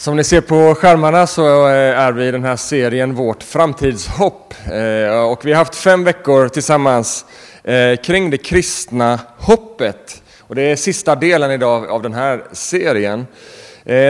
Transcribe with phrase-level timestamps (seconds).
[0.00, 4.54] Som ni ser på skärmarna så eh, är vi i den här serien Vårt framtidshopp.
[4.66, 7.24] Eh, och vi har haft fem veckor tillsammans
[7.64, 10.22] eh, kring det kristna hoppet.
[10.40, 13.26] Och det är sista delen idag av den här serien.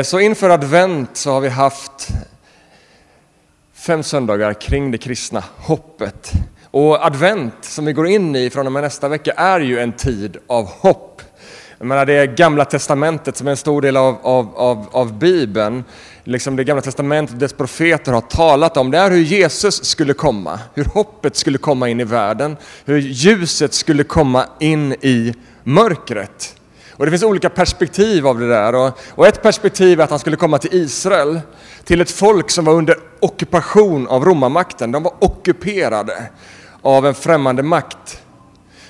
[0.05, 2.09] Så inför advent så har vi haft
[3.75, 6.33] fem söndagar kring det kristna hoppet.
[6.71, 9.93] Och advent som vi går in i från och med nästa vecka är ju en
[9.93, 11.23] tid av hopp.
[11.81, 15.19] Jag menar, det är gamla testamentet som är en stor del av, av, av, av
[15.19, 15.85] Bibeln.
[16.25, 18.91] Liksom det gamla testamentet och dess profeter har talat om.
[18.91, 23.75] Det är hur Jesus skulle komma, hur hoppet skulle komma in i världen, hur ljuset
[23.75, 26.55] skulle komma in i mörkret.
[26.93, 28.75] Och det finns olika perspektiv av det där.
[28.75, 31.41] Och, och ett perspektiv är att han skulle komma till Israel,
[31.85, 34.93] till ett folk som var under ockupation av romarmakten.
[34.93, 36.31] De var ockuperade
[36.83, 38.23] av en främmande makt.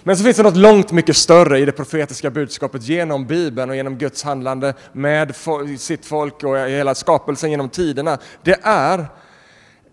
[0.02, 3.76] Men så finns det något långt mycket större i det profetiska budskapet genom Bibeln och
[3.76, 5.34] genom Guds handlande med
[5.78, 8.18] sitt folk och hela skapelsen genom tiderna.
[8.42, 9.06] Det är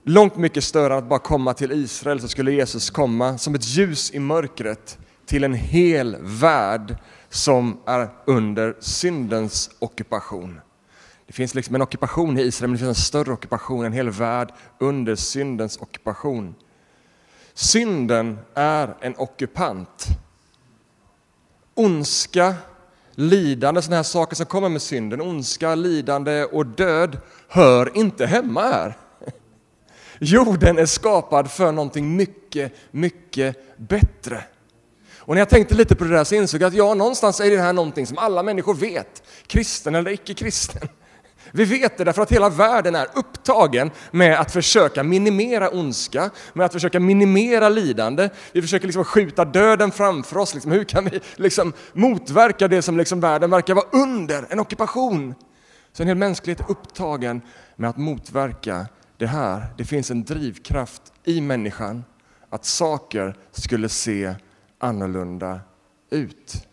[0.03, 3.67] långt mycket större än att bara komma till Israel så skulle Jesus komma som ett
[3.67, 6.95] ljus i mörkret till en hel värld
[7.29, 10.61] som är under syndens ockupation.
[11.27, 14.09] Det finns liksom en ockupation i Israel, men det finns en större ockupation, en hel
[14.09, 16.55] värld under syndens ockupation.
[17.57, 20.07] Synden är en ockupant.
[21.73, 22.55] Ondska,
[23.11, 28.61] lidande, sådana här saker som kommer med synden, ondska, lidande och död hör inte hemma
[28.61, 28.97] här.
[30.19, 34.43] Jorden är skapad för någonting mycket, mycket bättre.
[35.17, 37.49] Och när jag tänkte lite på det där så insåg jag att ja, någonstans är
[37.49, 40.89] det här någonting som alla människor vet, kristen eller icke-kristen.
[41.51, 46.65] Vi vet det därför att hela världen är upptagen med att försöka minimera ondska, med
[46.65, 48.29] att försöka minimera lidande.
[48.51, 50.53] Vi försöker liksom skjuta döden framför oss.
[50.53, 55.35] Liksom, hur kan vi liksom motverka det som liksom världen verkar vara under, en ockupation?
[55.93, 57.41] Så en hel mänsklighet är upptagen
[57.75, 59.65] med att motverka det här.
[59.77, 62.03] Det finns en drivkraft i människan
[62.49, 64.35] att saker skulle se
[64.79, 65.59] annorlunda
[66.09, 66.67] ut.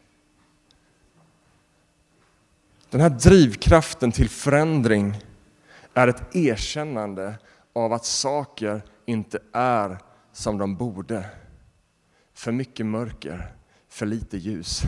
[2.95, 5.17] Den här drivkraften till förändring
[5.95, 7.39] är ett erkännande
[7.73, 9.99] av att saker inte är
[10.33, 11.27] som de borde.
[12.35, 13.55] För mycket mörker,
[13.89, 14.83] för lite ljus.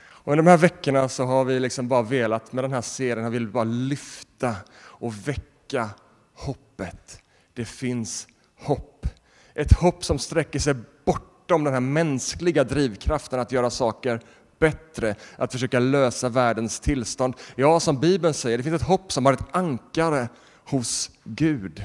[0.00, 3.24] Och under de här veckorna så har vi liksom bara velat, med den här serien,
[3.24, 5.90] har vi bara lyfta och väcka
[6.34, 7.22] hoppet.
[7.52, 8.28] Det finns
[8.58, 9.06] hopp.
[9.54, 10.74] Ett hopp som sträcker sig
[11.04, 14.20] bortom den här mänskliga drivkraften att göra saker
[14.58, 17.34] bättre, att försöka lösa världens tillstånd.
[17.56, 20.28] Ja, som Bibeln säger, det finns ett hopp som har ett ankare
[20.64, 21.84] hos Gud.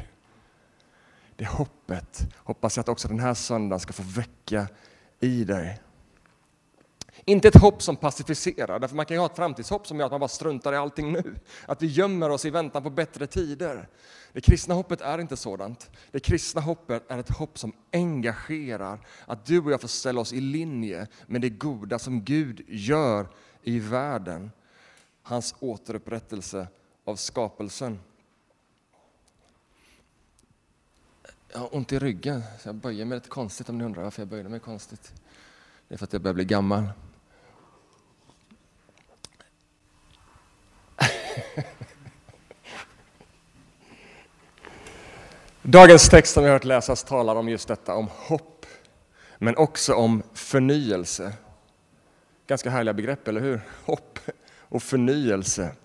[1.36, 4.68] Det hoppet hoppas jag att också den här söndagen ska få väcka
[5.20, 5.80] i dig.
[7.26, 10.12] Inte ett hopp som pacificerar, därför man kan ju ha ett framtidshopp som gör att
[10.12, 11.36] man bara struntar i allting nu.
[11.66, 13.88] Att vi gömmer oss i väntan på bättre tider.
[14.34, 15.92] Det kristna hoppet är inte sådant.
[16.12, 20.34] Det kristna hoppet är ett hopp som engagerar, att du och jag får ställa oss
[20.34, 23.28] i linje med det goda som Gud gör
[23.64, 24.52] i världen.
[25.22, 26.68] Hans återupprättelse
[27.06, 28.00] av skapelsen.
[31.52, 34.22] Jag har ont i ryggen, så jag böjer mig lite konstigt om ni undrar varför
[34.22, 35.14] jag böjde mig konstigt.
[35.88, 36.90] Det är för att jag börjar bli gammal.
[45.66, 48.66] Dagens text som vi har hört läsas talar om just detta, om hopp,
[49.38, 51.34] men också om förnyelse.
[52.48, 53.62] Ganska härliga begrepp, eller hur?
[53.86, 54.20] Hopp
[54.60, 55.76] och förnyelse.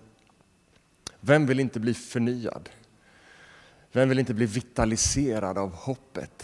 [1.19, 2.69] Vem vill inte bli förnyad?
[3.91, 6.41] Vem vill inte bli vitaliserad av hoppet?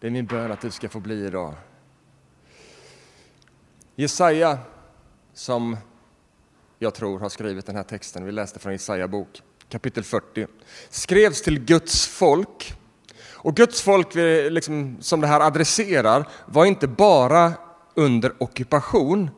[0.00, 1.54] Det är min bön att du ska få bli idag.
[3.94, 4.58] Jesaja,
[5.32, 5.76] som
[6.78, 10.46] jag tror har skrivit den här texten, vi läste från Jesaja bok, kapitel 40,
[10.90, 12.74] skrevs till Guds folk.
[13.32, 17.52] Och Guds folk, eh, liksom, som det här adresserar, var inte bara
[17.94, 19.30] under ockupation,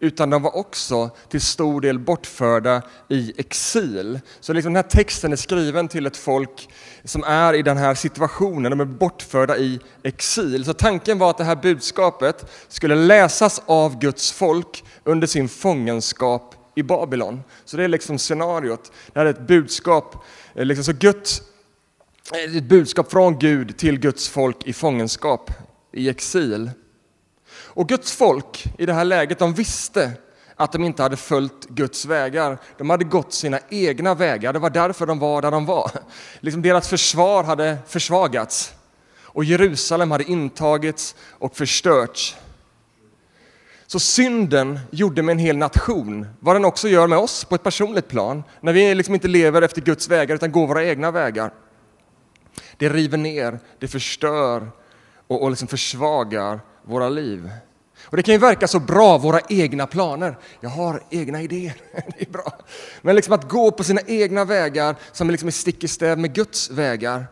[0.00, 4.20] utan de var också till stor del bortförda i exil.
[4.40, 6.68] Så liksom den här texten är skriven till ett folk
[7.04, 10.64] som är i den här situationen, de är bortförda i exil.
[10.64, 16.61] Så tanken var att det här budskapet skulle läsas av Guds folk under sin fångenskap
[16.74, 17.42] i Babylon.
[17.64, 18.92] Så det är liksom scenariot.
[19.12, 20.24] Det här är ett budskap,
[20.54, 21.42] eh, liksom så Guds,
[22.32, 25.50] eh, ett budskap från Gud till Guds folk i fångenskap,
[25.92, 26.70] i exil.
[27.54, 30.12] Och Guds folk i det här läget, de visste
[30.56, 32.58] att de inte hade följt Guds vägar.
[32.78, 34.52] De hade gått sina egna vägar.
[34.52, 35.90] Det var därför de var där de var.
[36.40, 38.74] Liksom deras försvar hade försvagats
[39.32, 42.36] och Jerusalem hade intagits och förstörts.
[43.92, 47.62] Så synden gjorde med en hel nation vad den också gör med oss på ett
[47.62, 51.52] personligt plan, när vi liksom inte lever efter Guds vägar utan går våra egna vägar.
[52.76, 54.70] Det river ner, det förstör
[55.26, 57.50] och, och liksom försvagar våra liv.
[58.04, 60.38] Och Det kan ju verka så bra, våra egna planer.
[60.60, 62.52] Jag har egna idéer, det är bra.
[63.02, 66.34] Men liksom att gå på sina egna vägar som liksom är stick i stäv med
[66.34, 67.26] Guds vägar,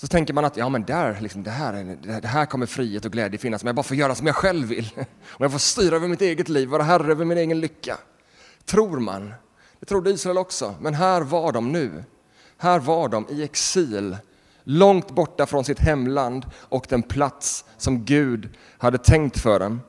[0.00, 3.12] så tänker man att ja, men där, liksom, det, här, det här kommer frihet och
[3.12, 4.90] glädje finnas om jag bara får göra som jag själv vill.
[4.96, 5.06] Om
[5.38, 7.98] jag får styra över mitt eget liv, vara herre över min egen lycka.
[8.64, 9.34] Tror man.
[9.80, 12.04] Det trodde Israel också, men här var de nu.
[12.58, 14.16] Här var de i exil,
[14.64, 18.48] långt borta från sitt hemland och den plats som Gud
[18.78, 19.80] hade tänkt för dem.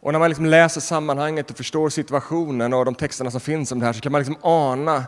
[0.00, 3.78] Och när man liksom läser sammanhanget och förstår situationen och de texterna som finns om
[3.78, 5.04] det här så kan man liksom ana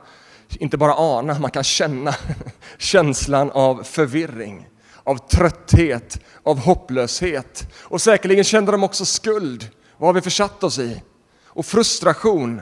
[0.56, 2.14] inte bara ana, man kan känna
[2.78, 4.68] känslan av förvirring,
[5.04, 7.74] av trötthet, av hopplöshet.
[7.82, 9.68] Och säkerligen kände de också skuld.
[9.96, 11.02] Vad har vi försatt oss i?
[11.44, 12.60] Och frustration.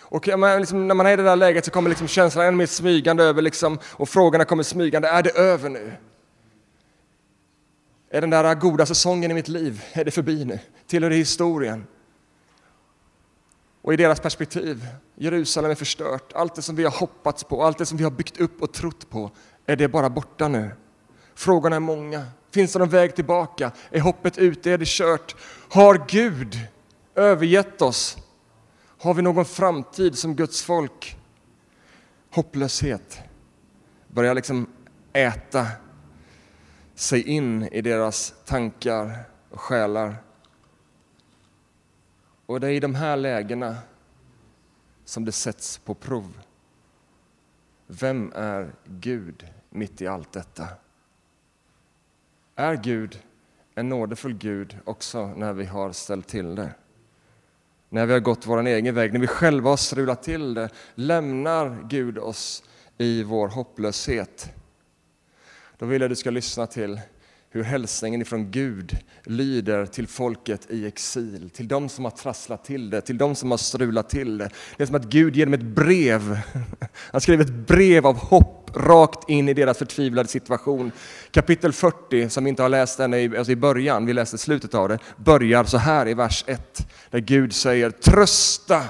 [0.00, 0.26] Och
[0.58, 3.24] liksom, när man är i det där läget så kommer liksom känslan ännu mer smygande
[3.24, 5.08] över liksom, och frågorna kommer smygande.
[5.08, 5.92] Är det över nu?
[8.10, 10.58] Är den där goda säsongen i mitt liv, är det förbi nu?
[10.86, 11.86] Tillhör det historien?
[13.88, 16.32] Och i deras perspektiv, Jerusalem är förstört.
[16.32, 18.72] Allt det som vi har hoppats på, allt det som vi har byggt upp och
[18.72, 19.30] trott på,
[19.66, 20.70] är det bara borta nu?
[21.34, 22.26] Frågorna är många.
[22.50, 23.72] Finns det någon väg tillbaka?
[23.90, 24.70] Är hoppet ute?
[24.70, 25.36] Är det kört?
[25.68, 26.58] Har Gud
[27.14, 28.18] övergett oss?
[28.98, 31.16] Har vi någon framtid som Guds folk?
[32.30, 33.18] Hopplöshet
[34.08, 34.66] börjar liksom
[35.12, 35.66] äta
[36.94, 39.18] sig in i deras tankar
[39.50, 40.16] och själar.
[42.48, 43.76] Och det är i de här lägena
[45.04, 46.40] som det sätts på prov.
[47.86, 50.68] Vem är Gud mitt i allt detta?
[52.54, 53.22] Är Gud
[53.74, 56.74] en nådefull Gud också när vi har ställt till det?
[57.88, 61.88] När vi har gått vår egen väg, när vi själva har strulat till det, lämnar
[61.88, 62.64] Gud oss
[62.98, 64.52] i vår hopplöshet?
[65.78, 67.00] Då vill jag att du ska lyssna till
[67.50, 72.90] hur hälsningen ifrån Gud lyder till folket i exil, till de som har trasslat till
[72.90, 74.50] det, till de som har strulat till det.
[74.76, 76.38] Det är som att Gud ger dem ett brev.
[77.12, 80.92] Han skriver ett brev av hopp rakt in i deras förtvivlade situation.
[81.30, 84.74] Kapitel 40, som vi inte har läst än i, alltså i början, vi läste slutet
[84.74, 88.82] av det, börjar så här i vers 1, där Gud säger trösta,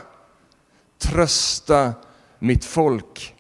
[0.99, 1.93] trösta
[2.39, 3.35] mitt folk,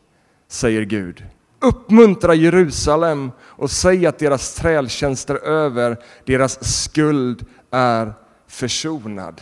[0.48, 1.24] säger Gud.
[1.60, 8.12] Uppmuntra Jerusalem och säg att deras trältjänster är över, deras skuld är
[8.46, 9.40] försonad.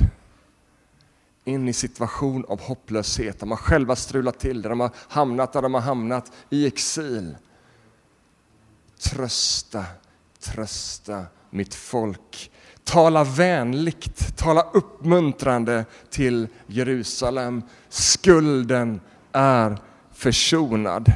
[1.45, 5.63] In i situation av hopplöshet, de har själva strulat till det, de har hamnat där
[5.63, 7.37] de har hamnat, i exil.
[8.99, 9.85] Trösta,
[10.41, 12.51] trösta mitt folk.
[12.85, 17.63] Tala vänligt, tala uppmuntrande till Jerusalem.
[17.89, 19.01] Skulden
[19.33, 19.79] är
[20.13, 21.13] försonad.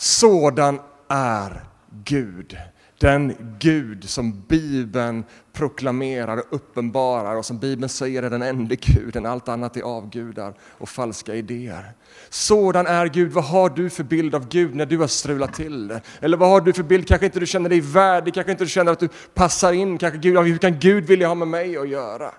[0.00, 1.64] Sådan är
[2.04, 2.56] Gud.
[3.00, 9.26] Den Gud som Bibeln proklamerar och uppenbarar och som Bibeln säger är den enda guden,
[9.26, 11.92] allt annat är avgudar och falska idéer.
[12.28, 13.32] Sådan är Gud.
[13.32, 16.00] Vad har du för bild av Gud när du har strulat till det?
[16.20, 17.08] Eller vad har du för bild?
[17.08, 19.98] Kanske inte du känner dig värdig, kanske inte du känner att du passar in.
[19.98, 22.30] Kanske Gud, hur kan Gud vilja ha med mig att göra?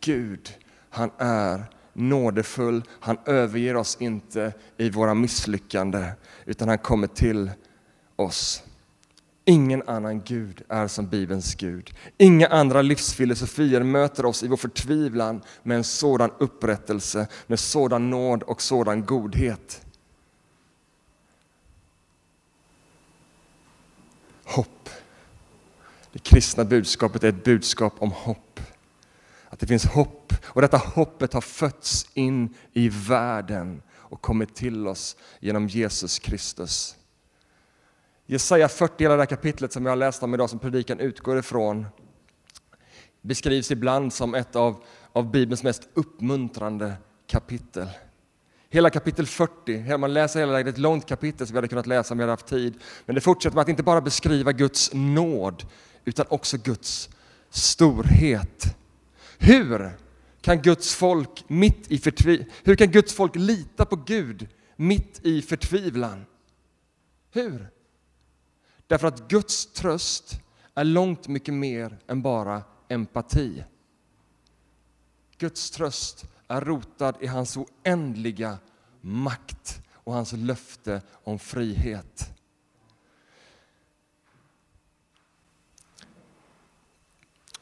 [0.00, 0.48] Gud,
[0.90, 1.64] han är
[1.96, 6.06] nådefull, han överger oss inte i våra misslyckanden,
[6.44, 7.50] utan han kommer till
[8.16, 8.62] oss.
[9.48, 11.90] Ingen annan Gud är som Bibelns Gud.
[12.18, 18.42] Inga andra livsfilosofier möter oss i vår förtvivlan med en sådan upprättelse, med sådan nåd
[18.42, 19.86] och sådan godhet.
[24.44, 24.88] Hopp.
[26.12, 28.45] Det kristna budskapet är ett budskap om hopp.
[29.48, 34.86] Att det finns hopp och detta hoppet har fötts in i världen och kommit till
[34.86, 36.96] oss genom Jesus Kristus.
[38.26, 41.38] Jesaja 40, hela det här kapitlet som jag har läst om idag, som predikan utgår
[41.38, 41.86] ifrån,
[43.22, 46.92] beskrivs ibland som ett av, av Bibelns mest uppmuntrande
[47.26, 47.88] kapitel.
[48.70, 51.86] Hela kapitel 40, man läser hela det, är ett långt kapitel som vi hade kunnat
[51.86, 52.74] läsa om vi hade haft tid.
[53.06, 55.66] Men det fortsätter med att inte bara beskriva Guds nåd,
[56.04, 57.08] utan också Guds
[57.50, 58.76] storhet.
[59.38, 59.98] Hur
[60.40, 65.42] kan Guds folk mitt i förtvi hur kan Guds folk lita på Gud mitt i
[65.42, 66.26] förtvivlan?
[67.30, 67.70] Hur?
[68.86, 70.40] Därför att Guds tröst
[70.74, 73.64] är långt mycket mer än bara empati.
[75.38, 78.58] Guds tröst är rotad i hans oändliga
[79.00, 82.32] makt och hans löfte om frihet.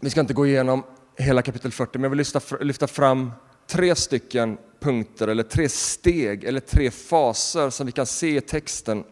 [0.01, 0.85] Vi ska inte gå igenom
[1.17, 3.33] hela kapitel 40, men jag vill lyfta, lyfta fram
[3.67, 9.05] tre stycken punkter, eller tre steg, eller tre faser som vi kan se i texten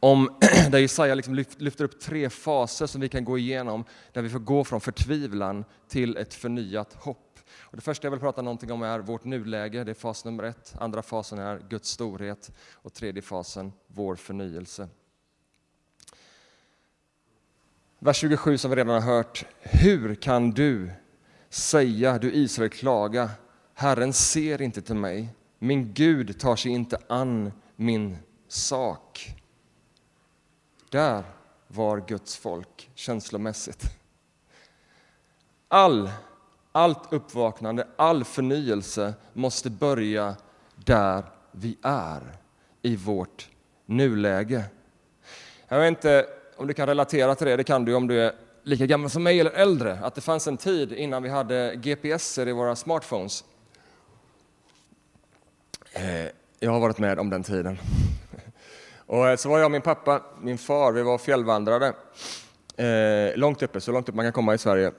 [0.00, 0.38] om,
[0.70, 4.38] där Jesaja liksom lyfter upp tre faser som vi kan gå igenom, där vi får
[4.38, 7.38] gå från förtvivlan till ett förnyat hopp.
[7.60, 10.44] Och det första jag vill prata någonting om är vårt nuläge, det är fas nummer
[10.44, 10.74] ett.
[10.78, 14.88] Andra fasen är Guds storhet och tredje fasen vår förnyelse.
[18.04, 19.44] Vers 27 som vi redan har hört.
[19.60, 20.90] Hur kan du
[21.48, 23.30] säga, du Israel, klaga,
[23.74, 25.28] Herren ser inte till mig,
[25.58, 28.16] min Gud tar sig inte an min
[28.48, 29.34] sak.
[30.90, 31.24] Där
[31.68, 33.84] var Guds folk känslomässigt.
[35.68, 36.10] All,
[36.72, 40.36] allt uppvaknande, all förnyelse måste börja
[40.76, 42.22] där vi är,
[42.82, 43.50] i vårt
[43.86, 44.64] nuläge.
[45.68, 48.32] Jag vet inte om du kan relatera till det, det kan du om du är
[48.62, 52.48] lika gammal som mig eller äldre, att det fanns en tid innan vi hade GPSer
[52.48, 53.44] i våra smartphones.
[55.92, 56.26] Eh,
[56.60, 57.78] jag har varit med om den tiden.
[59.06, 61.92] Och eh, så var jag och min pappa, min far, vi var fjällvandrare
[62.76, 64.92] eh, långt uppe, så långt upp man kan komma i Sverige.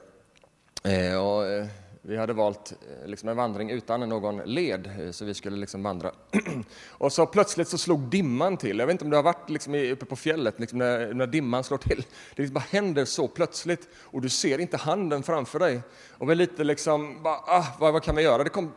[2.05, 5.83] Vi hade valt eh, liksom en vandring utan någon led, eh, så vi skulle liksom
[5.83, 6.11] vandra.
[6.89, 8.79] Och så plötsligt så slog dimman till.
[8.79, 11.63] Jag vet inte om du har varit liksom uppe på fjället liksom när, när dimman
[11.63, 12.05] slår till.
[12.35, 15.81] Det liksom bara händer så plötsligt och du ser inte handen framför dig.
[16.17, 18.43] Och vi lite liksom, bara, ah, vad, vad kan vi göra?
[18.43, 18.71] Det kom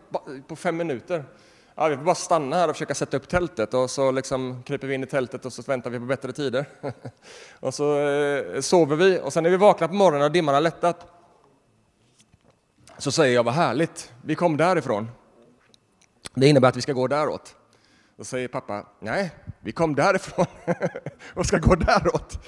[0.46, 1.24] på fem minuter
[1.74, 4.86] ja, vi får bara stanna här och försöka sätta upp tältet och så liksom kryper
[4.86, 6.66] vi in i tältet och så väntar vi på bättre tider.
[7.60, 10.62] och så eh, sover vi och sen när vi vaknar på morgonen och dimman har
[10.62, 11.15] lättat
[12.98, 15.08] så säger jag vad härligt, vi kom därifrån.
[16.34, 17.56] Det innebär att vi ska gå däråt.
[18.16, 20.46] Då säger pappa, nej, vi kom därifrån
[21.34, 22.46] och ska gå däråt.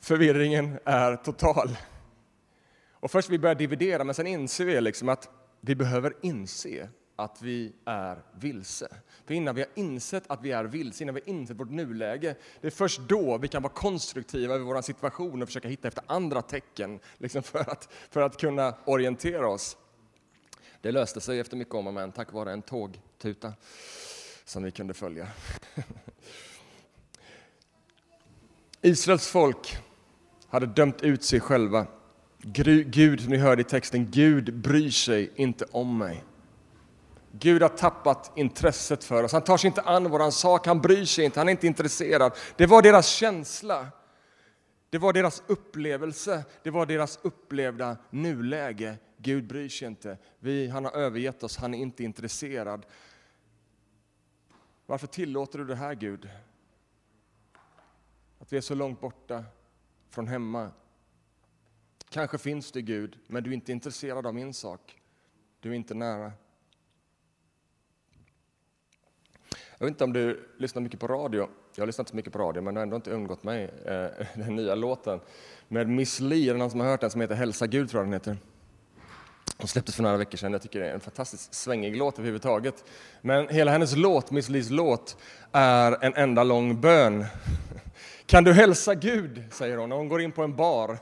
[0.00, 1.78] Förvirringen är total.
[2.92, 5.28] Och först vi börjar dividera, men sen inser vi liksom att
[5.60, 8.88] vi behöver inse att vi är vilse.
[9.26, 12.34] För innan vi har insett att vi är vilse, innan vi har insett vårt nuläge,
[12.60, 16.04] det är först då vi kan vara konstruktiva i vår situation och försöka hitta efter
[16.06, 19.76] andra tecken liksom för, att, för att kunna orientera oss.
[20.80, 23.52] Det löste sig efter mycket om och men tack vare en tågtuta
[24.44, 25.28] som vi kunde följa.
[28.82, 29.76] Israels folk
[30.48, 31.86] hade dömt ut sig själva.
[32.86, 36.24] Gud, som ni hörde i texten, Gud bryr sig inte om mig.
[37.32, 39.32] Gud har tappat intresset för oss.
[39.32, 42.32] Han tar sig inte an våran sak, han bryr sig inte, han är inte intresserad.
[42.56, 43.86] Det var deras känsla.
[44.90, 48.96] Det var deras upplevelse, det var deras upplevda nuläge.
[49.16, 50.18] Gud bryr sig inte.
[50.38, 52.86] Vi, han har övergett oss, han är inte intresserad.
[54.86, 56.28] Varför tillåter du det här, Gud?
[58.38, 59.44] Att vi är så långt borta
[60.10, 60.70] från hemma.
[62.08, 65.00] Kanske finns det Gud, men du är inte intresserad av min sak.
[65.60, 66.32] Du är inte nära.
[69.82, 71.48] Jag vet inte om du lyssnar mycket på radio.
[71.74, 73.70] Jag har lyssnat så mycket på radio, men det har ändå inte undgått mig.
[73.86, 75.20] Eh, den nya låten
[75.68, 78.00] med Miss Li, är det någon som har hört den, som heter Hälsa Gud, tror
[78.00, 78.36] jag den heter.
[79.58, 80.52] Hon släpptes för några veckor sedan.
[80.52, 82.84] Jag tycker det är en fantastiskt svängig låt överhuvudtaget.
[83.20, 85.16] Men hela hennes låt, Miss Lis låt,
[85.52, 87.24] är en enda lång bön.
[88.26, 90.98] Kan du hälsa Gud, säger hon, och hon går in på en bar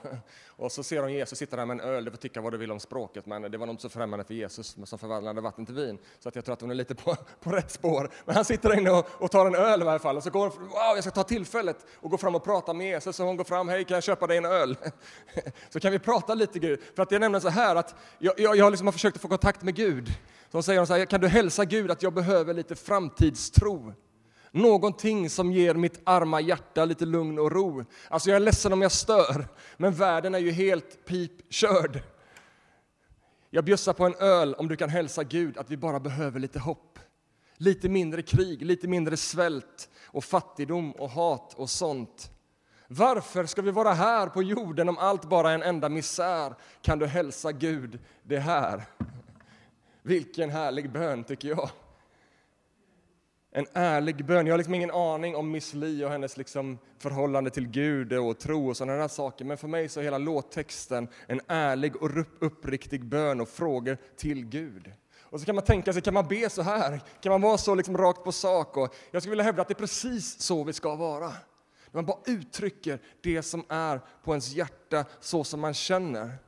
[0.60, 2.58] och så ser hon Jesus sitta där med en öl, du får tycka vad du
[2.58, 5.66] vill om språket, men det var nog inte så främmande för Jesus som förvandlade vatten
[5.66, 5.98] till vin.
[6.18, 8.10] Så att jag tror att hon är lite på, på rätt spår.
[8.24, 10.30] Men han sitter där inne och, och tar en öl i varje fall, och så
[10.30, 13.16] går hon, wow, jag ska ta tillfället och gå fram och prata med Jesus.
[13.16, 14.76] Så hon går fram, hej, kan jag köpa dig en öl?
[15.70, 16.80] Så kan vi prata lite Gud.
[16.96, 19.22] För att det är nämligen så här att jag, jag, jag liksom har försökt att
[19.22, 20.08] få kontakt med Gud.
[20.50, 23.94] Så hon säger så här, kan du hälsa Gud att jag behöver lite framtidstro?
[24.50, 27.84] Någonting som ger mitt arma hjärta lite lugn och ro.
[28.08, 32.02] Alltså jag är ledsen om jag stör, men världen är ju helt pipkörd.
[33.50, 36.58] Jag bjussar på en öl om du kan hälsa Gud att vi bara behöver lite
[36.58, 36.98] hopp.
[37.56, 42.30] Lite mindre krig, lite mindre svält och fattigdom och hat och sånt.
[42.86, 46.54] Varför ska vi vara här på jorden om allt bara är en enda misär?
[46.82, 48.84] Kan du hälsa Gud det här?
[50.02, 51.70] Vilken härlig bön tycker jag.
[53.52, 54.46] En ärlig bön.
[54.46, 58.38] Jag har liksom ingen aning om Miss Li och hennes liksom förhållande till Gud och
[58.38, 59.44] tro och sådana där saker.
[59.44, 64.46] Men för mig så är hela låttexten en ärlig och uppriktig bön och frågor till
[64.46, 64.92] Gud.
[65.20, 67.00] Och så kan man tänka sig, kan man be så här?
[67.20, 68.76] Kan man vara så liksom rakt på sak?
[68.76, 71.26] Och jag skulle vilja hävda att det är precis så vi ska vara.
[71.28, 76.38] När man bara uttrycker det som är på ens hjärta så som man känner.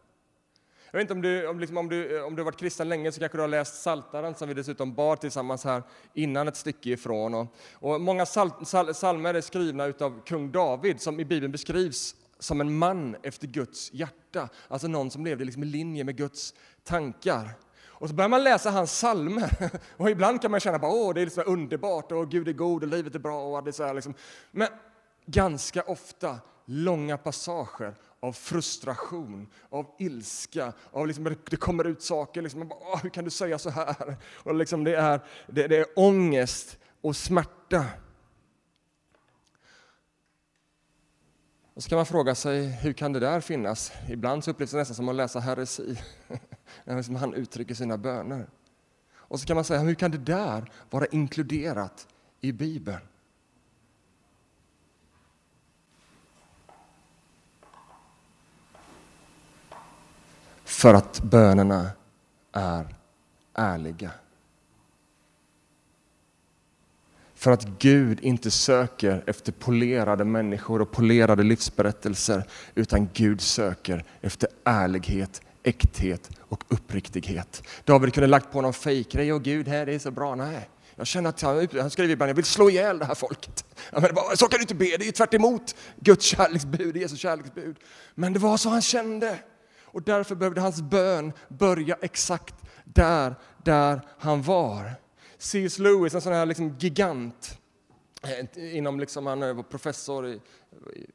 [0.93, 2.89] Jag vet inte om du, om, liksom, om, du, eh, om du har varit kristen
[2.89, 5.83] länge så kanske du har läst Saltaren som vi dessutom bar tillsammans här
[6.15, 7.35] innan ett stycke ifrån.
[7.35, 12.15] Och, och många sal, sal, salmer är skrivna av kung David som i Bibeln beskrivs
[12.39, 14.49] som en man efter Guds hjärta.
[14.69, 17.51] Alltså någon som levde liksom i linje med Guds tankar.
[17.87, 19.71] Och så börjar man läsa hans psalmer.
[19.97, 22.89] Och ibland kan man känna att det är liksom underbart och Gud är god och
[22.89, 23.43] livet är bra.
[23.43, 24.15] Och det så här liksom.
[24.51, 24.69] Men
[25.27, 32.69] ganska ofta långa passager av frustration, av ilska, av liksom, det kommer ut saker, liksom,
[32.69, 34.17] bara, hur kan du säga så här?
[34.25, 37.87] Och liksom, det, är, det, det är ångest och smärta.
[41.75, 43.93] Och så kan man fråga sig, hur kan det där finnas?
[44.09, 45.99] Ibland så upplevs det nästan som att läsa heresi,
[46.85, 48.47] när liksom han uttrycker sina böner.
[49.15, 52.09] Och så kan man säga, hur kan det där vara inkluderat
[52.41, 53.01] i Bibeln?
[60.83, 61.91] För att bönerna
[62.53, 62.95] är
[63.55, 64.11] ärliga.
[67.35, 74.49] För att Gud inte söker efter polerade människor och polerade livsberättelser, utan Gud söker efter
[74.65, 77.63] ärlighet, äkthet och uppriktighet.
[77.85, 80.35] David kunde lagt på någon fejkgrej och Gud, här det är så bra.
[80.35, 83.65] Nej, jag känner att han, han skriver ibland, jag vill slå ihjäl det här folket.
[83.93, 87.17] men bara, så kan du inte be, det är ju tvärt emot Guds kärleksbud, Jesu
[87.17, 87.77] kärleksbud.
[88.15, 89.39] Men det var så han kände.
[89.93, 93.35] Och därför behövde hans bön börja exakt där,
[93.65, 94.93] där han var.
[95.39, 95.79] C.S.
[95.79, 97.59] Lewis, en sån här liksom gigant,
[98.23, 100.41] eh, inom liksom, han var professor i,
[100.95, 101.07] i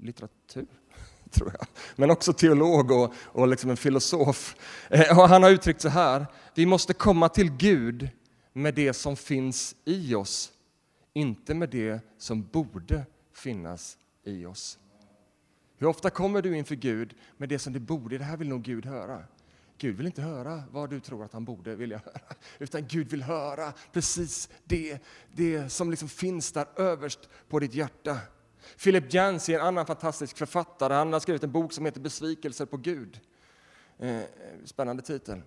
[0.00, 0.66] litteratur,
[1.30, 1.66] tror jag.
[1.96, 4.56] Men också teolog och, och liksom en filosof.
[4.88, 8.08] Eh, och han har uttryckt så här, vi måste komma till Gud
[8.52, 10.52] med det som finns i oss,
[11.12, 14.78] inte med det som borde finnas i oss.
[15.80, 18.62] Hur ofta kommer du inför Gud med det som du borde, det här vill nog
[18.62, 19.24] Gud höra.
[19.78, 22.20] Gud vill inte höra vad du tror att han borde vilja höra,
[22.58, 24.98] utan Gud vill höra precis det,
[25.32, 28.18] det som liksom finns där överst på ditt hjärta.
[28.82, 32.76] Philip Yancey, en annan fantastisk författare, han har skrivit en bok som heter Besvikelser på
[32.76, 33.20] Gud.
[33.98, 34.20] Eh,
[34.64, 35.42] spännande titel.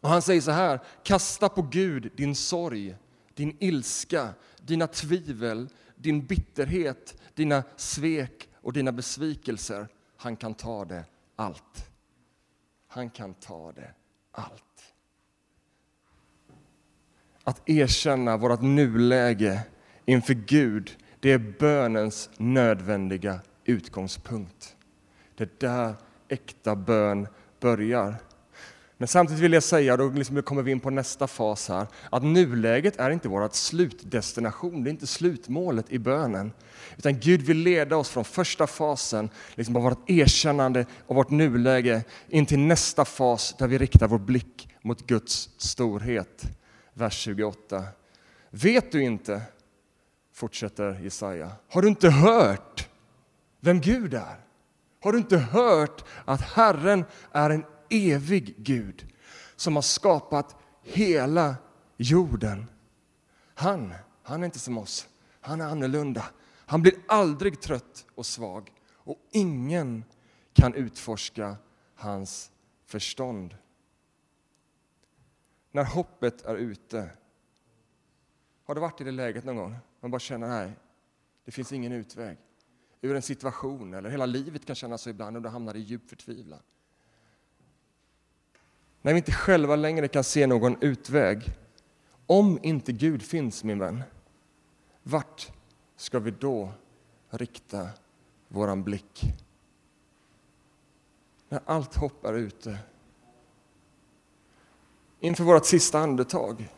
[0.00, 2.96] Och han säger så här, kasta på Gud din sorg,
[3.34, 4.28] din ilska,
[4.60, 9.88] dina tvivel, din bitterhet, dina svek och dina besvikelser.
[10.16, 11.04] Han kan ta det
[11.36, 11.90] allt.
[12.88, 13.90] Han kan ta det
[14.32, 14.94] allt.
[17.44, 19.60] Att erkänna vårt nuläge
[20.04, 24.76] inför Gud, det är bönens nödvändiga utgångspunkt.
[25.34, 25.94] Det är där
[26.28, 27.28] äkta bön
[27.60, 28.14] börjar.
[29.00, 32.22] Men samtidigt vill jag säga, då liksom kommer vi in på nästa fas här, att
[32.22, 36.52] nuläget är inte vår slutdestination, det är inte slutmålet i bönen.
[36.96, 42.04] Utan Gud vill leda oss från första fasen, liksom av vårt erkännande av vårt nuläge,
[42.28, 46.44] in till nästa fas där vi riktar vår blick mot Guds storhet.
[46.94, 47.84] Vers 28.
[48.50, 49.42] Vet du inte,
[50.34, 52.88] fortsätter Jesaja, har du inte hört
[53.60, 54.36] vem Gud är?
[55.02, 59.06] Har du inte hört att Herren är en evig Gud
[59.56, 61.56] som har skapat hela
[61.96, 62.66] jorden.
[63.54, 65.08] Han, han är inte som oss.
[65.40, 66.24] Han är annorlunda.
[66.66, 70.04] Han blir aldrig trött och svag och ingen
[70.52, 71.56] kan utforska
[71.94, 72.50] hans
[72.84, 73.56] förstånd.
[75.70, 77.10] När hoppet är ute,
[78.64, 79.76] har du varit i det läget någon gång?
[80.00, 80.72] Man bara känner, nej,
[81.44, 82.38] det finns ingen utväg
[83.00, 86.08] ur en situation, eller hela livet kan kännas så ibland och du hamnar i djup
[86.08, 86.62] förtvivlan.
[89.02, 91.52] När vi inte själva längre kan se någon utväg.
[92.26, 94.02] Om inte Gud finns, min vän,
[95.02, 95.52] vart
[95.96, 96.72] ska vi då
[97.30, 97.88] rikta
[98.48, 99.22] våran blick?
[101.48, 102.78] När allt hopp är ute.
[105.20, 106.68] Inför vårt sista andetag.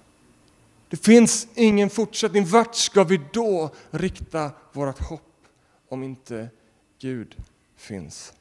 [0.89, 2.45] Det finns ingen fortsättning.
[2.45, 5.47] Vart ska vi då rikta vårt hopp
[5.89, 6.49] om inte
[6.99, 7.37] Gud
[7.77, 8.33] finns?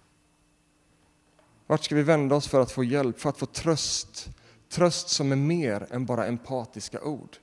[1.70, 4.30] Vart ska vi vända oss för att få hjälp, för att få tröst?
[4.70, 7.38] Tröst som är mer än bara empatiska ord.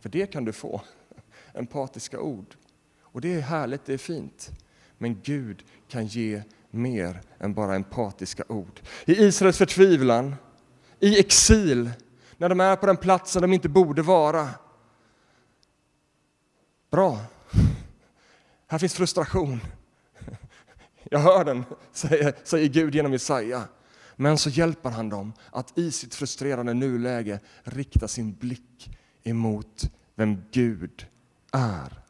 [0.00, 0.82] För det kan du få,
[1.54, 2.54] empatiska ord.
[3.00, 4.50] Och det är härligt, det är fint.
[4.98, 8.80] Men Gud kan ge mer än bara empatiska ord.
[9.04, 10.36] I Israels förtvivlan,
[11.00, 11.90] i exil,
[12.36, 14.48] när de är på den platsen de inte borde vara.
[16.90, 17.18] Bra,
[18.66, 19.60] här finns frustration.
[21.14, 23.62] Jag hör den, säger, säger Gud genom Jesaja.
[24.16, 30.42] Men så hjälper han dem att i sitt frustrerande nuläge rikta sin blick emot vem
[30.50, 31.06] Gud
[31.52, 32.02] är.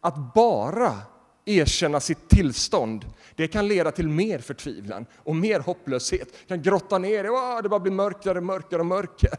[0.00, 0.98] Att bara
[1.44, 6.28] erkänna sitt tillstånd, det kan leda till mer förtvivlan och mer hopplöshet.
[6.32, 9.36] Det kan grotta ner det, det bara blir mörkare, mörkare och mörkare.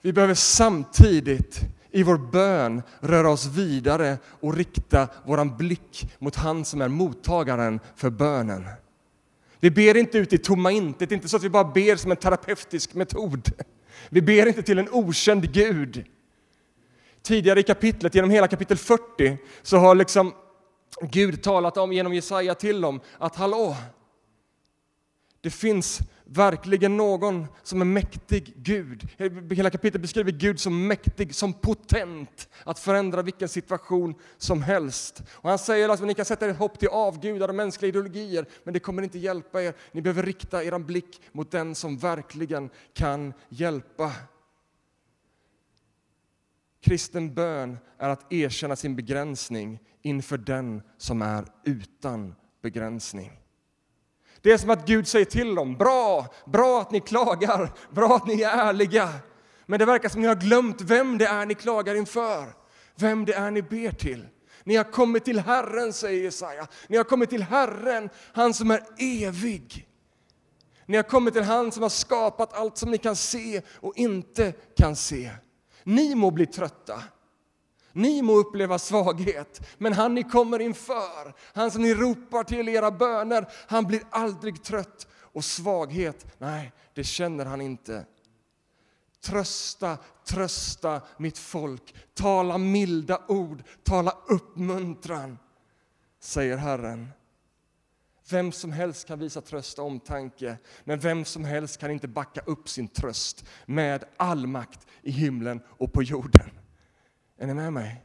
[0.00, 1.60] Vi behöver samtidigt
[1.92, 7.80] i vår bön röra oss vidare och rikta vår blick mot han som är mottagaren
[7.96, 8.64] för bönen.
[9.60, 11.96] Vi ber inte ut i tomma intet, det är inte så att vi bara ber
[11.96, 13.50] som en terapeutisk metod.
[14.08, 16.04] Vi ber inte till en okänd Gud.
[17.22, 20.32] Tidigare i kapitlet, genom hela kapitel 40, så har liksom
[21.00, 23.76] Gud talat om genom Jesaja till dem att hallå,
[25.40, 29.08] det finns verkligen någon som är mäktig Gud.
[29.50, 35.22] Hela kapitlet beskriver Gud som mäktig, som potent att förändra vilken situation som helst.
[35.32, 38.74] Och han säger att ni kan sätta ert hopp till avgudar och mänskliga ideologier, men
[38.74, 39.74] det kommer inte hjälpa er.
[39.92, 44.12] Ni behöver rikta er blick mot den som verkligen kan hjälpa.
[46.80, 53.41] Kristen bön är att erkänna sin begränsning inför den som är utan begränsning.
[54.42, 58.26] Det är som att Gud säger till dem, bra, bra att ni klagar, bra att
[58.26, 59.08] ni är ärliga.
[59.66, 62.52] Men det verkar som att ni har glömt vem det är ni klagar inför,
[62.96, 64.26] vem det är ni ber till.
[64.64, 66.66] Ni har kommit till Herren, säger Jesaja.
[66.88, 69.88] Ni har kommit till Herren, han som är evig.
[70.86, 74.52] Ni har kommit till han som har skapat allt som ni kan se och inte
[74.76, 75.30] kan se.
[75.84, 77.02] Ni må bli trötta.
[77.92, 82.90] Ni må uppleva svaghet, men han ni kommer inför, han som ni ropar till era
[82.90, 85.06] böner, han blir aldrig trött.
[85.34, 88.06] Och svaghet, nej, det känner han inte.
[89.24, 95.38] Trösta, trösta mitt folk, tala milda ord, tala uppmuntran,
[96.20, 97.08] säger Herren.
[98.30, 102.40] Vem som helst kan visa tröst och omtanke, men vem som helst kan inte backa
[102.40, 106.50] upp sin tröst med all makt i himlen och på jorden.
[107.42, 108.04] Är ni med mig?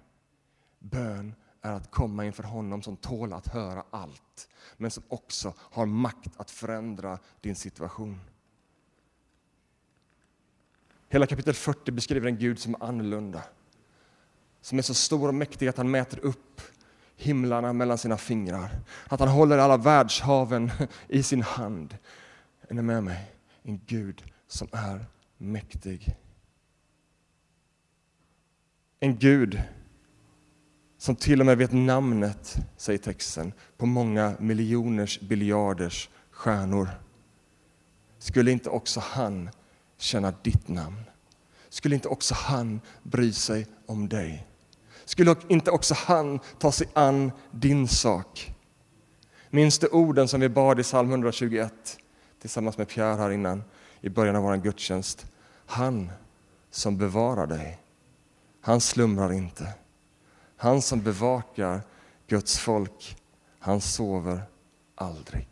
[0.79, 5.85] Bön är att komma inför honom som tål att höra allt, men som också har
[5.85, 8.19] makt att förändra din situation.
[11.09, 13.43] Hela kapitel 40 beskriver en Gud som är annorlunda,
[14.61, 16.61] som är så stor och mäktig att han mäter upp
[17.15, 20.71] himlarna mellan sina fingrar, att han håller alla världshaven
[21.07, 21.97] i sin hand.
[22.61, 23.35] Är ni med mig?
[23.63, 25.05] En Gud som är
[25.37, 26.17] mäktig.
[28.99, 29.61] En Gud
[30.97, 36.89] som till och med vet namnet, säger texten, på många miljoners biljarders stjärnor.
[38.19, 39.49] Skulle inte också han
[39.97, 41.03] känna ditt namn?
[41.69, 44.47] Skulle inte också han bry sig om dig?
[45.05, 48.55] Skulle inte också han ta sig an din sak?
[49.49, 51.73] Minns du orden som vi bad i psalm 121
[52.41, 53.63] tillsammans med Pierre här innan
[54.01, 55.25] i början av vår gudstjänst?
[55.65, 56.11] Han
[56.71, 57.79] som bevarar dig
[58.67, 59.73] han slumrar inte.
[60.57, 61.81] Han som bevakar
[62.27, 63.17] Guds folk,
[63.59, 64.41] han sover
[64.95, 65.47] aldrig.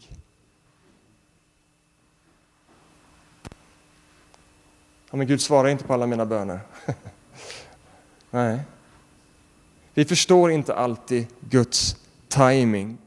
[5.09, 6.59] Ja, men Gud svarar inte på alla mina böner.
[8.31, 8.59] Nej.
[9.93, 11.97] Vi förstår inte alltid Guds
[12.27, 12.97] timing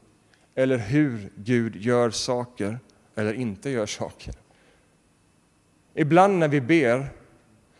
[0.55, 2.79] eller hur Gud gör saker
[3.15, 4.35] eller inte gör saker.
[5.93, 7.09] Ibland när vi ber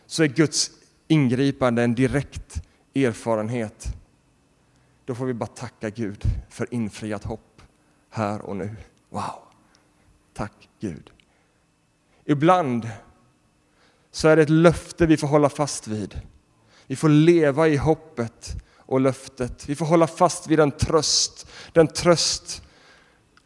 [0.06, 0.79] så är Guds
[1.10, 2.62] ingripande, en direkt
[2.94, 3.86] erfarenhet,
[5.04, 7.62] då får vi bara tacka Gud för infriat hopp
[8.10, 8.76] här och nu.
[9.08, 9.42] Wow!
[10.34, 11.10] Tack Gud.
[12.24, 12.90] Ibland
[14.10, 16.20] så är det ett löfte vi får hålla fast vid.
[16.86, 19.68] Vi får leva i hoppet och löftet.
[19.68, 22.62] Vi får hålla fast vid den tröst, den tröst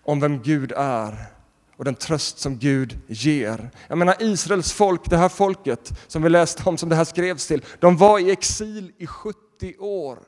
[0.03, 1.34] om vem Gud är
[1.77, 3.71] och den tröst som Gud ger.
[3.89, 7.47] Jag menar Israels folk, det här folket som vi läste om, som det här skrevs
[7.47, 10.19] till, de var i exil i 70 år.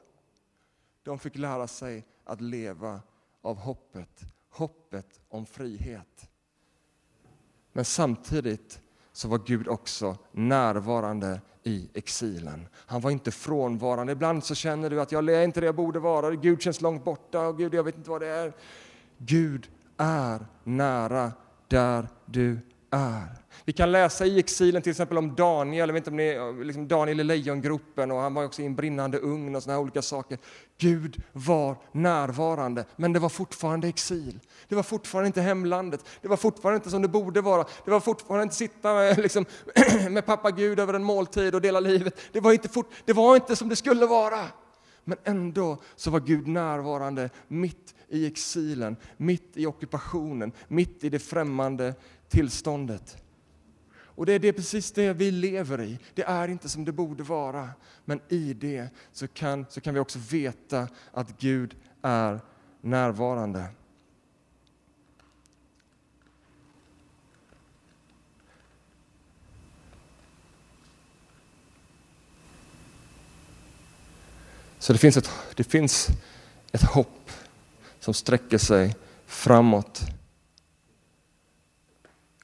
[1.03, 3.01] De fick lära sig att leva
[3.43, 6.29] av hoppet, hoppet om frihet.
[7.73, 8.81] Men samtidigt
[9.13, 12.69] så var Gud också närvarande i exilen.
[12.75, 14.13] Han var inte frånvarande.
[14.13, 17.05] Ibland så känner du att jag är inte det jag borde vara, Gud känns långt
[17.05, 18.53] borta och Gud jag vet inte vad det är.
[19.19, 21.33] Gud är nära
[21.69, 22.59] där du
[22.91, 23.47] är.
[23.65, 26.89] Vi kan läsa i exilen till exempel om Daniel, jag vet inte om ni, liksom
[26.89, 30.39] Daniel i lejongropen och han var också i en brinnande ugn och sådana olika saker.
[30.79, 34.41] Gud var närvarande, men det var fortfarande exil.
[34.69, 37.65] Det var fortfarande inte hemlandet, det var fortfarande inte som det borde vara.
[37.85, 39.45] Det var fortfarande inte sitta med, liksom,
[40.11, 42.21] med pappa Gud över en måltid och dela livet.
[42.33, 44.45] Det var, inte fort, det var inte som det skulle vara.
[45.05, 51.19] Men ändå så var Gud närvarande mitt i exilen, mitt i ockupationen, mitt i det
[51.19, 51.95] främmande
[52.29, 53.17] tillståndet.
[54.17, 55.99] Och det är det, precis det vi lever i.
[56.15, 57.71] Det är inte som det borde vara.
[58.05, 62.41] Men i det så kan, så kan vi också veta att Gud är
[62.81, 63.67] närvarande.
[74.79, 76.09] Så det finns ett, det finns
[76.73, 77.26] ett hopp
[78.07, 78.95] som sträcker sig
[79.27, 80.01] framåt.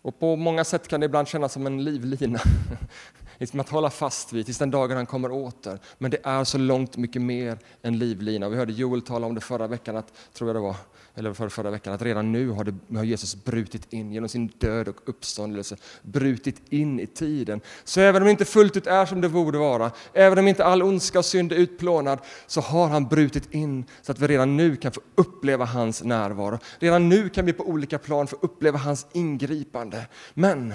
[0.02, 2.40] Och på många sätt kan det ibland kännas som en livlina.
[3.42, 5.78] Liksom att hålla fast vid tills den dagen han kommer åter.
[5.98, 8.48] Men det är så långt mycket mer än livlina.
[8.48, 10.76] Vi hörde Joel tala om det förra veckan, att, tror jag det var,
[11.14, 14.46] eller förra, förra veckan, att redan nu har, det, har Jesus brutit in genom sin
[14.58, 17.60] död och uppståndelse, brutit in i tiden.
[17.84, 20.64] Så även om det inte fullt ut är som det borde vara, även om inte
[20.64, 24.56] all ondska och synd är utplånad, så har han brutit in så att vi redan
[24.56, 26.58] nu kan få uppleva hans närvaro.
[26.78, 30.06] Redan nu kan vi på olika plan få uppleva hans ingripande.
[30.34, 30.74] Men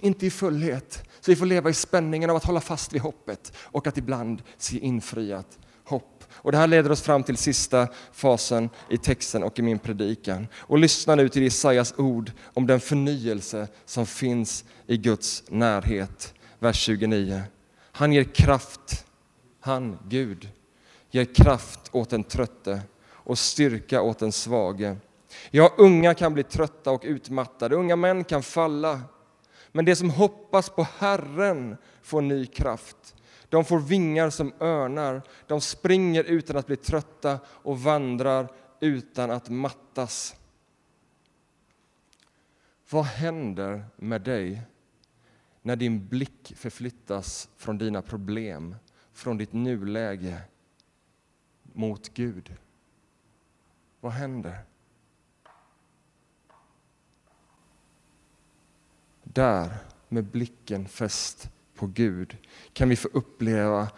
[0.00, 1.02] inte i fullhet.
[1.20, 4.42] Så vi får leva i spänningen av att hålla fast vid hoppet och att ibland
[4.56, 6.24] se infriat hopp.
[6.32, 10.46] Och det här leder oss fram till sista fasen i texten och i min predikan.
[10.56, 16.34] Och lyssna nu till Jesajas ord om den förnyelse som finns i Guds närhet.
[16.58, 17.42] Vers 29.
[17.92, 19.06] Han ger kraft,
[19.60, 20.48] han, Gud,
[21.10, 24.96] ger kraft åt den trötte och styrka åt den svage.
[25.50, 29.00] Ja, unga kan bli trötta och utmattade, unga män kan falla
[29.72, 33.14] men de som hoppas på Herren får ny kraft.
[33.48, 38.48] De får vingar som örnar, de springer utan att bli trötta och vandrar
[38.80, 40.36] utan att mattas.
[42.90, 44.62] Vad händer med dig
[45.62, 48.76] när din blick förflyttas från dina problem,
[49.12, 50.40] från ditt nuläge
[51.62, 52.56] mot Gud?
[54.00, 54.58] Vad händer?
[59.38, 59.70] Där,
[60.08, 62.36] med blicken fäst på Gud,
[62.72, 63.88] kan vi få uppleva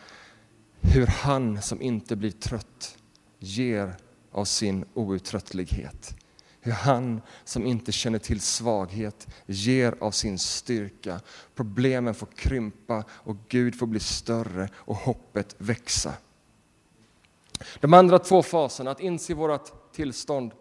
[0.81, 2.98] hur han som inte blir trött
[3.38, 3.96] ger
[4.33, 6.16] av sin outtröttlighet.
[6.61, 11.20] Hur han som inte känner till svaghet ger av sin styrka.
[11.55, 16.14] Problemen får krympa och Gud får bli större och hoppet växa.
[17.81, 20.53] De andra två faserna, att inse vårt tillstånd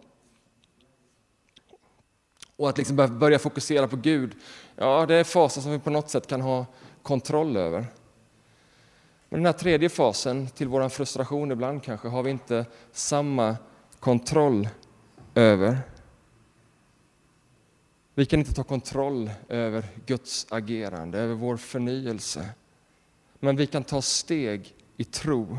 [2.60, 4.34] och att liksom börja fokusera på Gud,
[4.80, 6.66] ja, det är fasen som vi på något sätt kan ha
[7.02, 7.86] kontroll över.
[9.28, 13.56] Men den här tredje fasen, till vår frustration ibland kanske, har vi inte samma
[13.98, 14.68] kontroll
[15.34, 15.78] över.
[18.14, 22.48] Vi kan inte ta kontroll över Guds agerande, över vår förnyelse.
[23.40, 25.58] Men vi kan ta steg i tro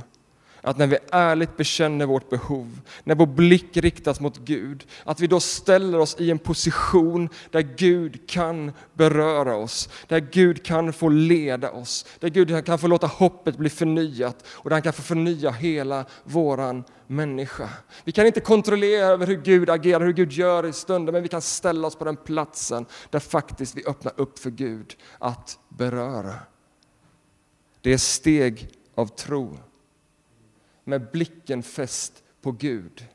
[0.61, 5.27] att när vi ärligt bekänner vårt behov, när vår blick riktas mot Gud, att vi
[5.27, 11.09] då ställer oss i en position där Gud kan beröra oss, där Gud kan få
[11.09, 15.01] leda oss, där Gud kan få låta hoppet bli förnyat och där han kan få
[15.01, 17.69] förnya hela våran människa.
[18.03, 21.29] Vi kan inte kontrollera över hur Gud agerar, hur Gud gör i stunden, men vi
[21.29, 26.33] kan ställa oss på den platsen där faktiskt vi öppnar upp för Gud att beröra.
[27.81, 29.57] Det är steg av tro
[30.83, 33.07] med blicken fäst på Gud.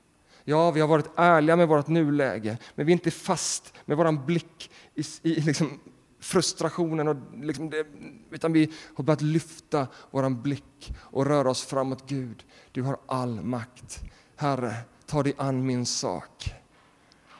[0.45, 4.13] Ja, vi har varit ärliga med vårt nuläge, men vi är inte fast med vår
[4.27, 5.81] blick i, i liksom
[6.21, 7.87] frustrationen, och liksom det,
[8.31, 12.09] utan vi har börjat lyfta vår blick och röra oss framåt.
[12.09, 14.03] Gud, du har all makt.
[14.37, 14.75] Herre,
[15.07, 16.55] ta dig an min sak.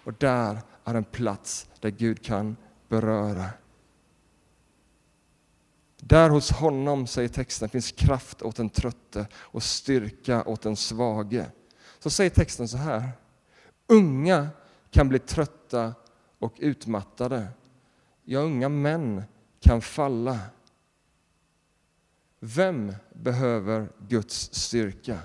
[0.05, 2.57] Och där är en plats där Gud kan
[2.89, 3.45] beröra.
[5.97, 11.47] Där hos honom, säger texten, finns kraft åt den trötte och styrka åt den svage.
[11.99, 13.11] Så säger texten så här.
[13.87, 14.49] Unga
[14.91, 15.95] kan bli trötta
[16.39, 17.49] och utmattade.
[18.25, 19.23] Ja, unga män
[19.61, 20.39] kan falla.
[22.41, 25.19] Vem behöver Guds styrka?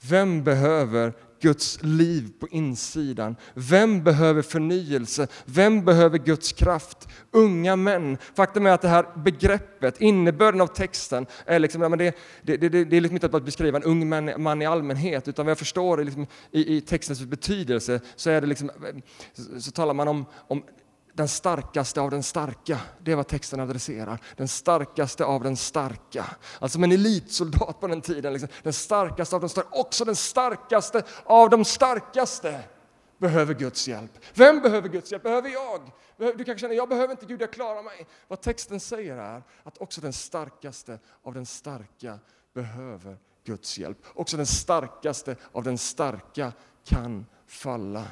[0.00, 3.36] Vem behöver Guds liv på insidan?
[3.54, 5.28] Vem behöver förnyelse?
[5.44, 7.08] Vem behöver Guds kraft?
[7.30, 8.18] Unga män.
[8.34, 12.56] Faktum är att det här begreppet, innebörden av texten, är liksom, ja, men det, det,
[12.56, 15.50] det, det är liksom inte att beskriva en ung man, man i allmänhet, utan vad
[15.50, 18.70] jag förstår liksom, i, i textens betydelse så, är det liksom,
[19.60, 20.62] så talar man om, om
[21.18, 22.80] den starkaste av den starka.
[23.00, 24.18] Det är vad texten adresserar.
[24.36, 26.24] Den starkaste av den starka.
[26.58, 28.32] Alltså som en elitsoldat på den tiden.
[28.32, 28.48] Liksom.
[28.62, 29.68] Den starkaste av de starka.
[29.72, 32.60] Också den starkaste av de starkaste
[33.18, 34.10] behöver Guds hjälp.
[34.34, 35.22] Vem behöver Guds hjälp?
[35.22, 35.90] Behöver jag?
[36.16, 38.06] Du kanske känner, jag behöver inte Gud, jag klarar mig.
[38.28, 42.18] Vad texten säger är att också den starkaste av den starka
[42.54, 43.98] behöver Guds hjälp.
[44.14, 46.52] Också den starkaste av den starka
[46.84, 48.04] kan falla.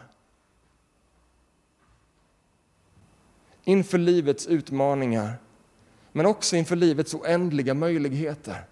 [3.66, 5.34] Inför livets utmaningar,
[6.12, 8.64] men också inför livets oändliga möjligheter.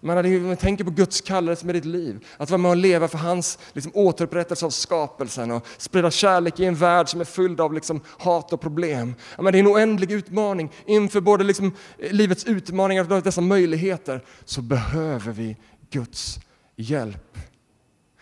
[0.00, 3.18] Man man tänker på Guds kallelse med ditt liv, att vara med och leva för
[3.18, 7.74] hans liksom, återupprättelse av skapelsen och sprida kärlek i en värld som är fylld av
[7.74, 9.14] liksom, hat och problem.
[9.38, 10.72] Men det är en oändlig utmaning.
[10.86, 15.56] Inför både liksom, livets utmaningar och dessa möjligheter så behöver vi
[15.90, 16.40] Guds
[16.76, 17.38] hjälp.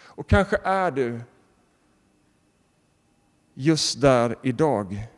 [0.03, 1.21] Och kanske är du
[3.55, 5.09] just där idag.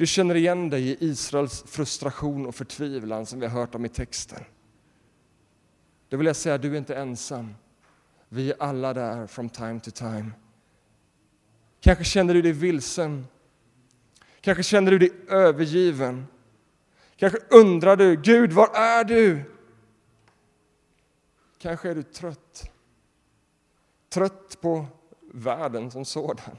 [0.00, 3.88] Du känner igen dig i Israels frustration och förtvivlan som vi har hört om i
[3.88, 4.44] texten.
[6.08, 7.54] Då vill jag säga, du är inte ensam.
[8.28, 10.30] Vi är alla där from time to time.
[11.80, 13.26] Kanske känner du dig vilsen.
[14.40, 16.26] Kanske känner du dig övergiven.
[17.16, 19.42] Kanske undrar du, Gud, var är du?
[21.58, 22.70] Kanske är du trött.
[24.08, 24.86] Trött på
[25.32, 26.56] världen som sådan.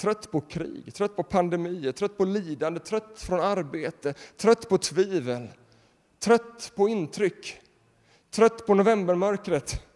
[0.00, 5.48] Trött på krig, trött på pandemier, trött på lidande, trött från arbete, trött på tvivel,
[6.18, 7.60] trött på intryck,
[8.30, 9.86] trött på novembermörkret,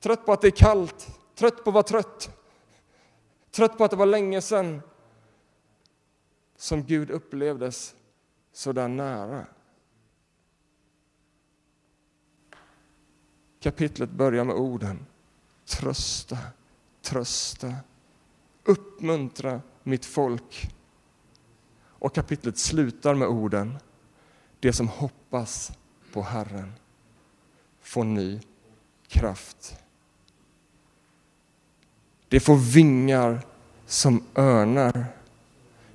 [0.00, 2.38] trött på att det är kallt, trött på att vara trött,
[3.50, 4.82] trött på att det var länge sedan
[6.56, 7.94] som Gud upplevdes
[8.52, 9.46] så där nära.
[13.60, 15.06] Kapitlet börjar med orden
[15.64, 16.38] trösta,
[17.02, 17.74] trösta,
[18.70, 20.70] uppmuntra mitt folk.
[21.82, 23.78] Och kapitlet slutar med orden
[24.60, 25.72] det som hoppas
[26.12, 26.72] på Herren
[27.80, 28.40] får ny
[29.08, 29.76] kraft.
[32.28, 33.46] Det får vingar
[33.86, 35.06] som örnar.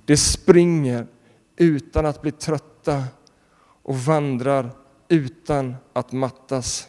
[0.05, 1.07] Det springer
[1.55, 3.03] utan att bli trötta
[3.83, 4.71] och vandrar
[5.07, 6.87] utan att mattas.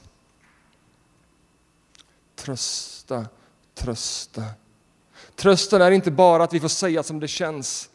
[2.34, 3.26] Trösta,
[3.74, 4.44] trösta.
[5.36, 7.90] Trösten är inte bara att vi får säga som det känns.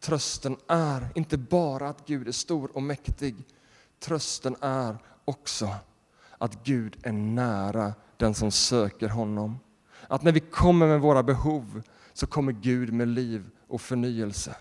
[0.00, 3.36] Trösten är inte bara att Gud är stor och mäktig.
[4.00, 5.74] Trösten är också
[6.38, 9.58] att Gud är nära den som söker honom.
[10.08, 14.56] Att när vi kommer med våra behov så kommer Gud med liv och förnyelse.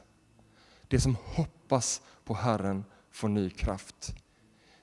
[0.87, 4.15] Det som hoppas på Herren får ny kraft.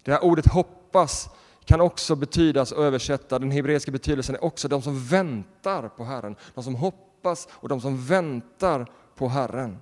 [0.03, 1.29] Det här ordet hoppas
[1.65, 6.37] kan också betydas och översätta, den hebreiska betydelsen är också de som väntar på Herren.
[6.55, 7.14] De som hoppas
[7.51, 9.79] och de som väntar på Herren.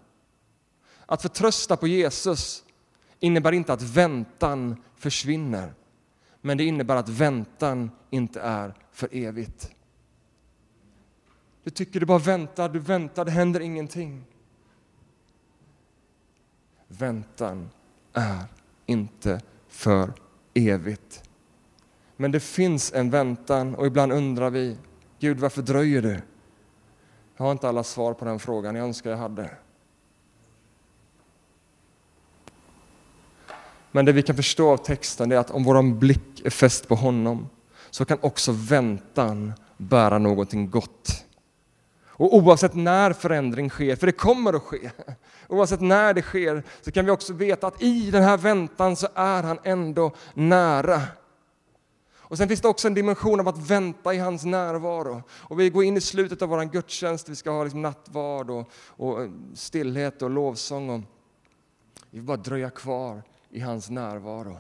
[1.07, 2.65] Att förtrösta på Jesus
[3.21, 5.75] innebär inte att väntan försvinner.
[6.41, 9.71] Men det innebär att väntan inte är för evigt.
[11.65, 14.25] Du tycker du bara väntar, du väntar, det händer ingenting.
[16.89, 17.71] Väntan
[18.13, 18.45] är
[18.87, 20.13] inte för
[20.55, 21.23] evigt.
[22.17, 24.77] Men det finns en väntan och ibland undrar vi,
[25.19, 26.21] Gud varför dröjer du?
[27.43, 29.51] Jag har inte alla svar på den frågan, jag önskar jag hade.
[33.91, 36.95] Men det vi kan förstå av texten är att om vår blick är fäst på
[36.95, 37.49] honom
[37.91, 41.25] så kan också väntan bära någonting gott.
[42.07, 44.91] Och oavsett när förändring sker, för det kommer att ske,
[45.49, 49.09] oavsett när det sker, så kan vi också veta att i den här väntan så
[49.15, 51.03] är han ändå nära.
[52.33, 55.23] Och sen finns det också en dimension av att vänta i hans närvaro.
[55.31, 58.71] Och vi går in i slutet av vår gudstjänst, vi ska ha liksom nattvard och,
[58.75, 60.91] och eh, stillhet och lovsång.
[60.91, 61.01] Och
[62.11, 64.59] vi vill bara dröja kvar i hans närvaro.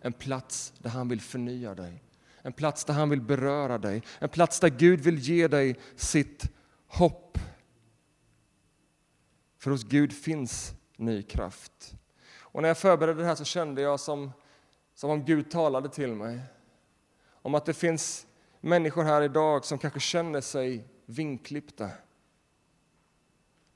[0.00, 2.02] En plats där han vill förnya dig.
[2.42, 4.02] En plats där han vill beröra dig.
[4.18, 6.44] En plats där Gud vill ge dig sitt
[6.86, 7.38] hopp.
[9.58, 11.94] För hos Gud finns ny kraft.
[12.38, 14.32] Och när jag förberedde det här så kände jag som,
[14.94, 16.40] som om Gud talade till mig.
[17.46, 18.26] Om att det finns
[18.60, 21.88] människor här idag som kanske känner sig vinklippta.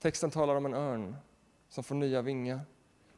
[0.02, 1.16] Texten talar om en örn
[1.68, 2.61] som får nya vingar.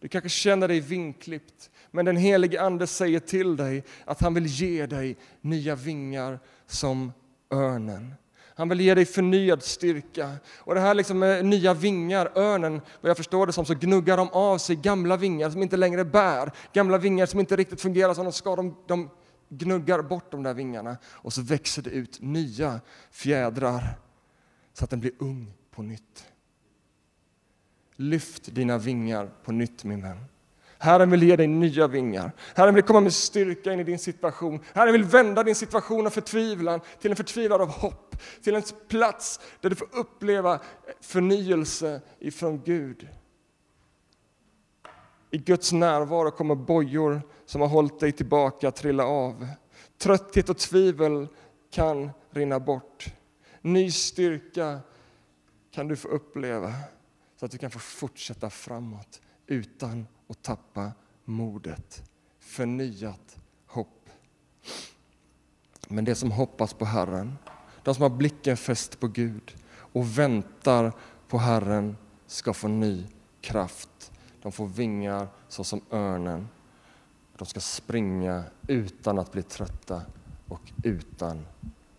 [0.00, 4.46] Du kanske känner dig vinklippt, men den helige Ande säger till dig att han vill
[4.46, 7.12] ge dig nya vingar som
[7.50, 8.14] örnen.
[8.54, 10.30] Han vill ge dig förnyad styrka.
[10.58, 14.16] Och det här liksom med nya vingar, örnen, vad jag förstår det som, så gnuggar
[14.16, 16.52] de av sig gamla vingar som inte längre bär.
[16.72, 18.56] Gamla vingar som inte riktigt fungerar som de ska.
[18.56, 19.10] De, de
[19.58, 23.98] gnuggar bort de där vingarna och så växer det ut nya fjädrar
[24.72, 26.24] så att den blir ung på nytt.
[27.96, 30.24] Lyft dina vingar på nytt min vän.
[30.78, 32.32] Herren vill ge dig nya vingar.
[32.54, 34.60] Herren vill komma med styrka in i din situation.
[34.74, 38.16] Herren vill vända din situation av förtvivlan till en förtvivlan av hopp.
[38.42, 40.60] Till en plats där du får uppleva
[41.00, 43.08] förnyelse ifrån Gud.
[45.34, 49.48] I Guds närvaro kommer bojor som har hållit dig tillbaka trilla av.
[49.98, 51.28] Trötthet och tvivel
[51.70, 53.14] kan rinna bort.
[53.60, 54.80] Ny styrka
[55.70, 56.72] kan du få uppleva
[57.36, 60.92] så att du kan få fortsätta framåt utan att tappa
[61.24, 62.10] modet.
[62.38, 64.08] Förnyat hopp.
[65.88, 67.38] Men det som hoppas på Herren,
[67.82, 70.92] de som har blicken fäst på Gud och väntar
[71.28, 73.06] på Herren ska få ny
[73.40, 74.11] kraft.
[74.42, 76.48] De får vingar såsom örnen
[77.36, 80.02] De ska springa utan att bli trötta
[80.48, 81.46] och utan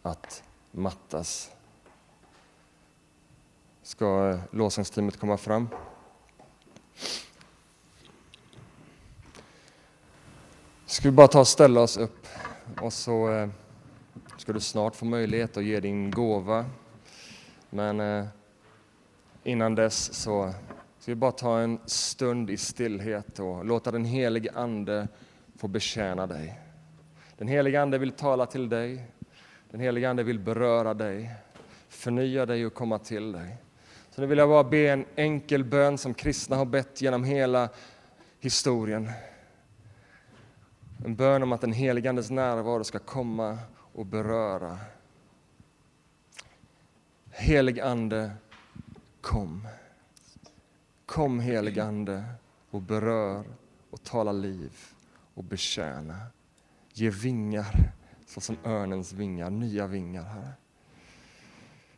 [0.01, 1.51] att mattas.
[3.81, 5.69] Ska lovsångsteamet komma fram?
[10.85, 12.27] Ska vi bara ta och ställa oss upp
[12.81, 13.49] och så eh,
[14.37, 16.65] ska du snart få möjlighet att ge din gåva.
[17.69, 18.25] Men eh,
[19.43, 20.53] innan dess så
[21.03, 25.07] ska vi bara ta en stund i stillhet och låta den helige Ande
[25.57, 26.59] få betjäna dig.
[27.37, 29.05] Den helige Ande vill tala till dig.
[29.71, 31.31] Den helige Ande vill beröra dig,
[31.89, 33.57] förnya dig och komma till dig.
[34.09, 37.69] Så nu vill jag bara be en enkel bön som kristna har bett genom hela
[38.39, 39.09] historien.
[41.05, 43.57] En bön om att den helige Andes närvaro ska komma
[43.93, 44.77] och beröra.
[47.29, 48.31] Helig Ande,
[49.21, 49.67] kom.
[51.13, 52.23] Kom helig Ande
[52.69, 53.45] och berör
[53.89, 54.77] och tala liv
[55.33, 56.27] och betjäna.
[56.93, 57.93] Ge vingar
[58.25, 60.53] såsom örnens vingar, nya vingar, Herre.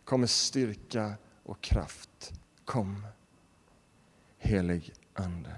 [0.03, 1.13] Kom med styrka
[1.43, 2.34] och kraft.
[2.66, 3.07] Kom,
[4.38, 5.55] helig Ande.